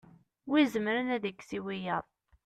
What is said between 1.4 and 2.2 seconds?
i wiyaḍ